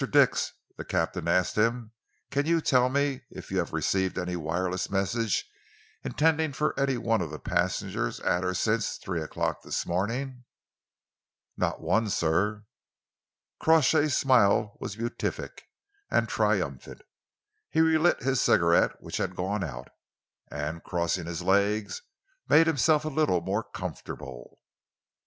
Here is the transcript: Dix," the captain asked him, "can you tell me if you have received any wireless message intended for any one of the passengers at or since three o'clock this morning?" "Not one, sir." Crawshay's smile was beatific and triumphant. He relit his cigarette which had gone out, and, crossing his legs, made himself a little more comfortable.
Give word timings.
Dix," 0.09 0.53
the 0.77 0.83
captain 0.83 1.27
asked 1.27 1.55
him, 1.55 1.91
"can 2.31 2.47
you 2.47 2.59
tell 2.59 2.89
me 2.89 3.21
if 3.29 3.51
you 3.51 3.59
have 3.59 3.71
received 3.71 4.17
any 4.17 4.35
wireless 4.35 4.89
message 4.89 5.45
intended 6.03 6.55
for 6.55 6.73
any 6.79 6.97
one 6.97 7.21
of 7.21 7.29
the 7.29 7.37
passengers 7.37 8.19
at 8.21 8.43
or 8.43 8.55
since 8.55 8.97
three 8.97 9.21
o'clock 9.21 9.61
this 9.61 9.85
morning?" 9.85 10.43
"Not 11.55 11.81
one, 11.81 12.09
sir." 12.09 12.65
Crawshay's 13.59 14.17
smile 14.17 14.75
was 14.79 14.95
beatific 14.95 15.65
and 16.09 16.27
triumphant. 16.27 17.03
He 17.69 17.81
relit 17.81 18.23
his 18.23 18.41
cigarette 18.41 19.03
which 19.03 19.17
had 19.17 19.35
gone 19.35 19.63
out, 19.63 19.89
and, 20.49 20.83
crossing 20.83 21.27
his 21.27 21.43
legs, 21.43 22.01
made 22.49 22.65
himself 22.65 23.05
a 23.05 23.07
little 23.07 23.41
more 23.41 23.63
comfortable. 23.63 24.57